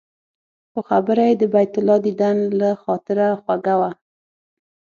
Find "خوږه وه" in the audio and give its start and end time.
3.41-3.91